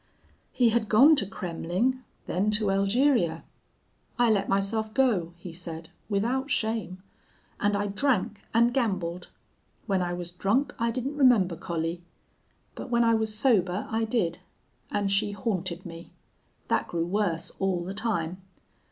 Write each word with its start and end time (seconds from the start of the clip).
He 0.51 0.69
had 0.69 0.89
gone 0.89 1.15
to 1.17 1.27
Kremmling, 1.27 1.99
then 2.25 2.49
to 2.57 2.71
Elgeria. 2.71 3.43
"'I 4.17 4.31
let 4.31 4.49
myself 4.49 4.91
go,' 4.95 5.35
he 5.37 5.53
said, 5.53 5.89
without 6.09 6.49
shame, 6.49 7.03
'and 7.59 7.75
I 7.77 7.85
drank 7.85 8.41
and 8.51 8.73
gambled. 8.73 9.27
When 9.85 10.01
I 10.01 10.13
was 10.13 10.31
drunk 10.31 10.73
I 10.79 10.89
didn't 10.89 11.17
remember 11.17 11.55
Collie. 11.55 12.01
But 12.73 12.89
when 12.89 13.03
I 13.03 13.13
was 13.13 13.37
sober 13.37 13.85
I 13.91 14.05
did. 14.05 14.39
And 14.89 15.11
she 15.11 15.33
haunted 15.33 15.85
me. 15.85 16.13
That 16.67 16.87
grew 16.87 17.05
worse 17.05 17.51
all 17.59 17.83
the 17.83 17.93
time. 17.93 18.41